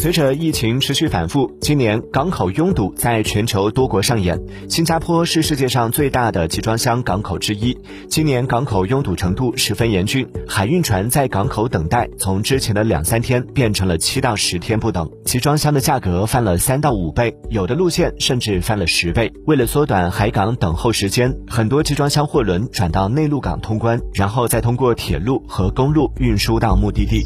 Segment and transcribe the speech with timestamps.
[0.00, 7.76] 随着疫情持续反复今年港口拥堵在全球多国上演新加坡是世界上最大的集装箱港口之一。
[8.08, 27.22] 今年港口拥堵程度十分严峻海运船在港口等待从之前的两三天变成了七到十天不等集装箱的价格翻了三到五倍有的路线甚至翻了十倍为了缩短海港等候时间很多集装箱货轮转到内陆港通关然后再通过铁路和公路运输到目的地。